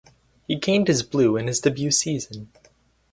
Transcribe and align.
He 0.47 0.55
gained 0.55 0.87
his 0.87 1.03
blue 1.03 1.37
in 1.37 1.45
his 1.45 1.59
debut 1.59 1.91
season. 1.91 2.51